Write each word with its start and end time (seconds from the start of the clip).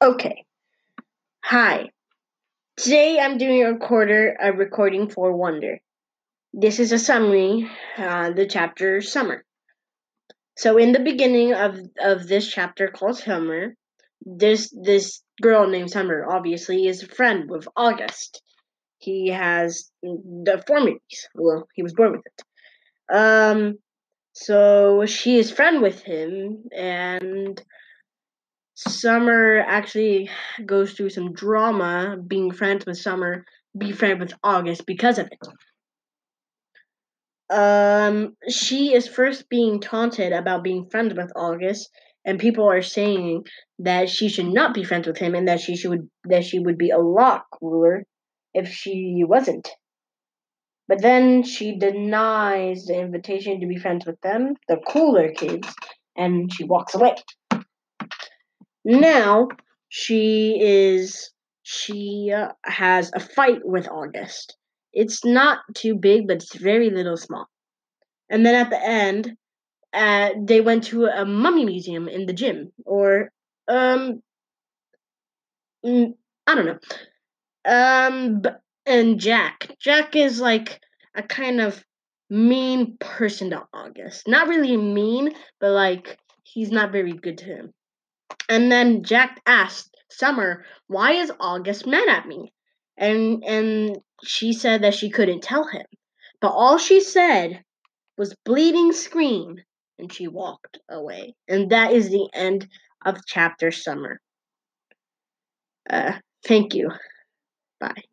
Okay. 0.00 0.44
Hi. 1.42 1.90
Today 2.76 3.18
I'm 3.18 3.36
doing 3.38 3.64
a 3.64 3.72
recorder 3.72 4.36
a 4.40 4.52
recording 4.52 5.10
for 5.10 5.32
Wonder. 5.32 5.80
This 6.52 6.78
is 6.78 6.92
a 6.92 6.98
summary, 6.98 7.68
uh, 7.96 8.30
the 8.30 8.46
chapter 8.46 9.00
Summer. 9.00 9.44
So 10.56 10.78
in 10.78 10.92
the 10.92 11.00
beginning 11.00 11.52
of 11.52 11.80
of 12.00 12.28
this 12.28 12.48
chapter 12.48 12.88
called 12.88 13.18
Summer, 13.18 13.74
this 14.22 14.70
this 14.70 15.22
girl 15.42 15.66
named 15.66 15.90
Summer 15.90 16.26
obviously 16.30 16.86
is 16.86 17.02
a 17.02 17.08
friend 17.08 17.50
with 17.50 17.66
August. 17.76 18.40
He 18.98 19.30
has 19.30 19.90
deformities. 20.44 21.28
Well, 21.34 21.66
he 21.74 21.82
was 21.82 21.94
born 21.94 22.12
with 22.12 22.26
it. 22.26 22.42
Um, 23.12 23.78
so 24.40 25.04
she 25.04 25.36
is 25.38 25.50
friend 25.50 25.82
with 25.82 26.02
him, 26.02 26.64
and 26.72 27.60
Summer 28.76 29.58
actually 29.58 30.30
goes 30.64 30.92
through 30.92 31.10
some 31.10 31.32
drama 31.32 32.16
being 32.24 32.52
friends 32.52 32.86
with 32.86 32.98
Summer, 32.98 33.44
be 33.76 33.90
friend 33.90 34.20
with 34.20 34.32
August 34.44 34.86
because 34.86 35.18
of 35.18 35.28
it. 35.32 35.38
Um, 37.50 38.36
she 38.48 38.94
is 38.94 39.08
first 39.08 39.48
being 39.48 39.80
taunted 39.80 40.32
about 40.32 40.62
being 40.62 40.88
friends 40.88 41.14
with 41.14 41.32
August, 41.34 41.90
and 42.24 42.38
people 42.38 42.70
are 42.70 42.82
saying 42.82 43.42
that 43.80 44.08
she 44.08 44.28
should 44.28 44.46
not 44.46 44.72
be 44.72 44.84
friends 44.84 45.08
with 45.08 45.18
him, 45.18 45.34
and 45.34 45.48
that 45.48 45.60
she 45.60 45.76
should 45.76 46.08
that 46.26 46.44
she 46.44 46.60
would 46.60 46.78
be 46.78 46.90
a 46.90 46.98
lot 46.98 47.42
cooler 47.50 48.04
if 48.54 48.68
she 48.68 49.24
wasn't. 49.26 49.68
But 50.88 51.02
then 51.02 51.42
she 51.42 51.78
denies 51.78 52.86
the 52.86 52.98
invitation 52.98 53.60
to 53.60 53.66
be 53.66 53.76
friends 53.76 54.06
with 54.06 54.20
them, 54.22 54.54
the 54.68 54.78
cooler 54.88 55.30
kids, 55.32 55.68
and 56.16 56.50
she 56.52 56.64
walks 56.64 56.94
away. 56.94 57.14
Now 58.84 59.48
she 59.90 60.58
is 60.60 61.30
she 61.62 62.32
uh, 62.34 62.48
has 62.64 63.10
a 63.14 63.20
fight 63.20 63.60
with 63.62 63.86
August. 63.88 64.56
It's 64.94 65.24
not 65.24 65.58
too 65.74 65.94
big, 65.94 66.26
but 66.26 66.38
it's 66.38 66.56
very 66.56 66.88
little 66.88 67.18
small. 67.18 67.46
And 68.30 68.44
then 68.44 68.54
at 68.54 68.70
the 68.70 68.82
end, 68.82 69.36
uh, 69.92 70.30
they 70.42 70.62
went 70.62 70.84
to 70.84 71.04
a 71.04 71.26
mummy 71.26 71.66
museum 71.66 72.08
in 72.08 72.24
the 72.24 72.32
gym, 72.32 72.72
or 72.86 73.30
um, 73.68 74.22
I 75.84 76.54
don't 76.54 76.66
know. 76.66 76.78
Um, 77.66 78.42
and 78.88 79.20
Jack. 79.20 79.70
Jack 79.80 80.16
is 80.16 80.40
like 80.40 80.80
a 81.14 81.22
kind 81.22 81.60
of 81.60 81.84
mean 82.30 82.96
person 82.98 83.50
to 83.50 83.64
August. 83.72 84.26
Not 84.26 84.48
really 84.48 84.76
mean, 84.76 85.34
but 85.60 85.70
like 85.72 86.18
he's 86.44 86.70
not 86.70 86.92
very 86.92 87.12
good 87.12 87.38
to 87.38 87.44
him. 87.44 87.72
And 88.48 88.70
then 88.72 89.02
Jack 89.04 89.40
asked 89.46 89.94
Summer, 90.10 90.64
"Why 90.86 91.12
is 91.12 91.32
August 91.40 91.86
mad 91.86 92.08
at 92.08 92.26
me?" 92.26 92.52
And 92.96 93.44
and 93.44 93.98
she 94.24 94.52
said 94.52 94.82
that 94.82 94.94
she 94.94 95.10
couldn't 95.10 95.42
tell 95.42 95.66
him. 95.68 95.86
But 96.40 96.52
all 96.52 96.78
she 96.78 97.00
said 97.00 97.62
was 98.16 98.34
bleeding 98.44 98.92
scream 98.92 99.56
and 99.98 100.12
she 100.12 100.28
walked 100.28 100.78
away. 100.88 101.34
And 101.48 101.70
that 101.70 101.92
is 101.92 102.10
the 102.10 102.28
end 102.32 102.68
of 103.04 103.24
chapter 103.26 103.70
Summer. 103.70 104.20
Uh, 105.88 106.18
thank 106.44 106.74
you. 106.74 106.90
Bye. 107.80 108.07